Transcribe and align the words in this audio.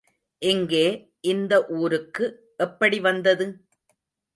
இங்கே, 0.41 0.85
இந்த 1.21 1.65
ஊருக்கு 1.67 2.25
எப்படி 2.57 2.99
வந்தது? 2.99 3.45